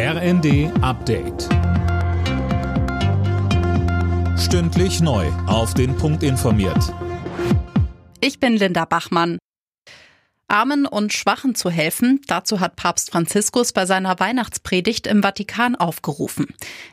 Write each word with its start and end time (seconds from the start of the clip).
RND 0.00 0.70
Update. 0.80 1.48
Stündlich 4.38 5.00
neu. 5.00 5.26
Auf 5.48 5.74
den 5.74 5.96
Punkt 5.96 6.22
informiert. 6.22 6.94
Ich 8.20 8.38
bin 8.38 8.56
Linda 8.56 8.84
Bachmann. 8.84 9.38
Armen 10.46 10.86
und 10.86 11.12
Schwachen 11.12 11.56
zu 11.56 11.68
helfen, 11.68 12.20
dazu 12.28 12.60
hat 12.60 12.76
Papst 12.76 13.10
Franziskus 13.10 13.72
bei 13.72 13.86
seiner 13.86 14.20
Weihnachtspredigt 14.20 15.08
im 15.08 15.24
Vatikan 15.24 15.74
aufgerufen. 15.74 16.46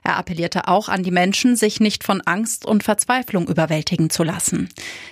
Er 0.04 0.18
appellierte 0.18 0.68
auch 0.68 0.90
an 0.90 1.04
die 1.04 1.12
Menschen, 1.12 1.56
sich 1.56 1.80
nicht 1.80 2.04
von 2.04 2.22
Angst 2.22 2.66
und 2.66 2.84
Verzweiflung 2.84 3.48
überwältigen 3.48 4.10
zu 4.10 4.24
lassen. 4.24 4.70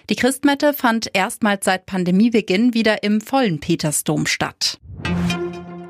Die 0.10 0.16
Christmette 0.16 0.74
fand 0.74 1.12
erstmals 1.14 1.64
seit 1.66 1.86
Pandemiebeginn 1.86 2.74
wieder 2.74 3.04
im 3.04 3.22
vollen 3.22 3.60
Petersdom 3.60 4.26
statt. 4.26 4.80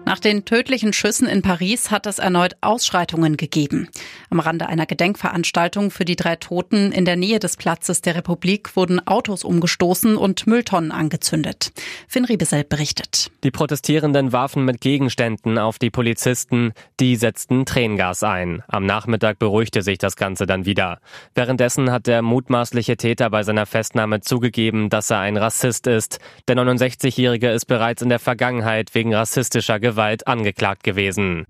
Nach 0.05 0.20
den 0.20 0.43
tödlichen 0.43 0.91
Schüssen 0.91 1.27
in 1.27 1.41
Paris 1.41 1.89
hat 1.89 2.05
es 2.07 2.20
erneut 2.20 2.57
Ausschreitungen 2.59 3.38
gegeben. 3.38 3.88
Am 4.29 4.41
Rande 4.41 4.67
einer 4.67 4.85
Gedenkveranstaltung 4.85 5.91
für 5.91 6.03
die 6.03 6.17
drei 6.17 6.35
Toten 6.35 6.91
in 6.91 7.05
der 7.05 7.16
Nähe 7.16 7.39
des 7.39 7.55
Platzes 7.55 8.02
der 8.02 8.16
Republik 8.16 8.76
wurden 8.76 9.05
Autos 9.07 9.45
umgestoßen 9.45 10.17
und 10.17 10.45
Mülltonnen 10.45 10.91
angezündet. 10.91 11.71
Finn 12.09 12.26
Riebesel 12.26 12.66
berichtet. 12.66 13.31
Die 13.45 13.52
Protestierenden 13.52 14.34
warfen 14.34 14.66
mit 14.66 14.81
Gegenständen 14.81 15.57
auf 15.57 15.79
die 15.79 15.89
Polizisten, 15.89 16.73
die 16.99 17.15
setzten 17.15 17.65
Tränengas 17.65 18.23
ein. 18.23 18.62
Am 18.67 18.85
Nachmittag 18.85 19.40
beruhigte 19.40 19.81
sich 19.81 19.99
das 19.99 20.17
Ganze 20.17 20.45
dann 20.45 20.65
wieder. 20.65 20.99
Währenddessen 21.34 21.91
hat 21.91 22.07
der 22.07 22.21
mutmaßliche 22.21 22.98
Täter 22.98 23.29
bei 23.29 23.43
seiner 23.43 23.65
Festnahme 23.65 24.20
zugegeben, 24.20 24.90
dass 24.90 25.09
er 25.12 25.20
ein 25.20 25.38
Rassist 25.38 25.88
ist. 25.88 26.20
Der 26.49 26.57
69-Jährige 26.57 27.51
ist 27.51 27.65
bereits 27.65 28.01
in 28.01 28.09
der 28.09 28.20
Vergangenheit 28.20 28.93
wegen 28.93 29.13
rassistischer 29.13 29.79
Gewalt 29.79 29.92
Gewalt 29.93 30.25
angeklagt 30.25 30.83
gewesen. 30.83 31.45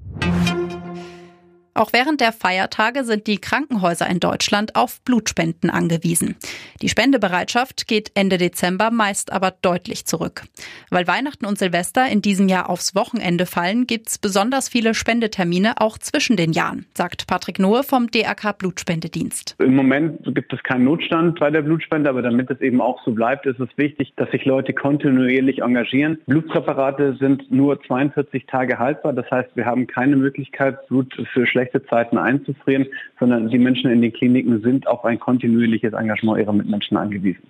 Auch 1.76 1.91
während 1.91 2.22
der 2.22 2.32
Feiertage 2.32 3.04
sind 3.04 3.26
die 3.26 3.40
Krankenhäuser 3.40 4.07
in 4.07 4.20
Deutschland 4.20 4.76
auf 4.76 5.02
Blutspenden 5.02 5.71
angewiesen. 5.71 6.35
Die 6.84 6.90
Spendebereitschaft 6.90 7.88
geht 7.88 8.12
Ende 8.13 8.38
Dezember 8.38 8.91
meist 8.91 9.34
aber 9.34 9.52
deutlich 9.62 10.05
zurück. 10.05 10.43
Weil 10.91 11.07
Weihnachten 11.07 11.48
und 11.48 11.57
Silvester 11.57 12.07
in 12.07 12.21
diesem 12.21 12.48
Jahr 12.48 12.70
aufs 12.70 12.93
Wochenende 12.93 13.48
fallen, 13.48 13.88
gibt's 13.88 14.20
besonders 14.20 14.70
viele 14.70 14.93
Spendetermine 14.93 15.82
auch 15.82 15.98
zwischen 15.98 16.38
den 16.38 16.54
Jahren, 16.54 16.85
sagt 16.93 17.26
Patrick 17.26 17.57
Nohe 17.57 17.82
vom 17.82 18.12
DRK 18.12 18.54
Blutspendedienst. 18.54 19.55
Im 19.58 19.76
Moment 19.76 20.20
gibt 20.35 20.54
es 20.54 20.62
keinen 20.62 20.84
Notstand 20.84 21.40
bei 21.40 21.49
der 21.49 21.63
Blutspende, 21.63 22.08
aber 22.08 22.21
damit 22.21 22.52
es 22.52 22.62
eben 22.62 22.82
auch 22.82 23.04
so 23.04 23.12
bleibt, 23.12 23.48
ist 23.48 23.60
es 23.60 23.70
wichtig, 23.77 24.13
dass 24.15 24.30
sich 24.30 24.46
Leute 24.46 24.74
kontinuierlich 24.74 25.63
engagieren. 25.63 26.20
Blutpräparate 26.27 27.18
sind 27.20 27.52
nur 27.52 27.82
42 27.82 28.46
Tage 28.46 28.77
haltbar. 28.77 29.13
Das 29.13 29.30
heißt, 29.32 29.55
wir 29.55 29.65
haben 29.65 29.87
keine 29.87 30.15
Möglichkeit, 30.18 30.87
Blut 30.87 31.12
für 31.34 31.48
schlechte 31.48 31.62
schlechte 31.63 31.85
Zeiten 31.87 32.17
einzufrieren, 32.17 32.87
sondern 33.19 33.49
die 33.49 33.57
Menschen 33.57 33.89
in 33.91 34.01
den 34.01 34.13
Kliniken 34.13 34.61
sind 34.61 34.87
auf 34.87 35.05
ein 35.05 35.19
kontinuierliches 35.19 35.93
Engagement 35.93 36.39
ihrer 36.39 36.53
Mitmenschen 36.53 36.97
angewiesen. 36.97 37.43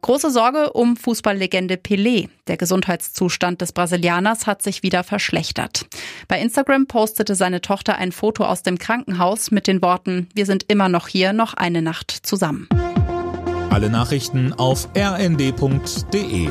Große 0.00 0.30
Sorge 0.30 0.72
um 0.72 0.96
Fußballlegende 0.96 1.74
Pelé. 1.74 2.28
Der 2.46 2.56
Gesundheitszustand 2.56 3.60
des 3.60 3.72
Brasilianers 3.72 4.46
hat 4.46 4.62
sich 4.62 4.82
wieder 4.82 5.04
verschlechtert. 5.04 5.86
Bei 6.28 6.40
Instagram 6.40 6.86
postete 6.86 7.34
seine 7.34 7.60
Tochter 7.60 7.98
ein 7.98 8.12
Foto 8.12 8.44
aus 8.44 8.62
dem 8.62 8.78
Krankenhaus 8.78 9.50
mit 9.50 9.66
den 9.66 9.82
Worten, 9.82 10.28
wir 10.34 10.46
sind 10.46 10.64
immer 10.68 10.88
noch 10.88 11.08
hier, 11.08 11.32
noch 11.32 11.54
eine 11.54 11.82
Nacht 11.82 12.10
zusammen. 12.10 12.68
Alle 13.70 13.90
Nachrichten 13.90 14.54
auf 14.54 14.88
rnd.de 14.96 16.48